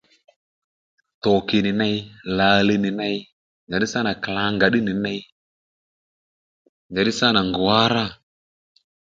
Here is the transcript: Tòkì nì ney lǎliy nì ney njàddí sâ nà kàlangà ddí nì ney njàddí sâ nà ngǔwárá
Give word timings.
Tòkì 1.23 1.57
nì 1.65 1.71
ney 1.81 1.95
lǎliy 2.37 2.79
nì 2.83 2.89
ney 2.99 3.17
njàddí 3.67 3.87
sâ 3.93 3.99
nà 4.07 4.11
kàlangà 4.23 4.67
ddí 4.69 4.79
nì 4.87 4.93
ney 5.05 5.19
njàddí 6.91 7.11
sâ 7.19 7.27
nà 7.35 7.41
ngǔwárá 7.49 8.05